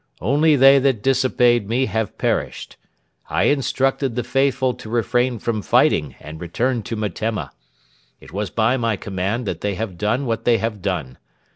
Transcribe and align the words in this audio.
Only 0.19 0.55
they 0.55 0.79
that 0.79 1.03
disobeyed 1.03 1.69
me 1.69 1.85
have 1.85 2.17
perished. 2.17 2.75
I 3.29 3.43
instructed 3.43 4.15
the 4.15 4.23
faithful 4.23 4.73
to 4.73 4.89
refrain 4.89 5.37
from 5.37 5.61
fighting 5.61 6.15
and 6.19 6.41
return 6.41 6.81
to 6.81 6.95
Metemma. 6.95 7.51
It 8.19 8.33
was 8.33 8.49
by 8.49 8.77
my 8.77 8.95
command 8.95 9.45
that 9.45 9.61
they 9.61 9.75
have 9.75 9.99
done 9.99 10.25
what 10.25 10.43
they 10.43 10.57
have 10.57 10.81
done. 10.81 11.19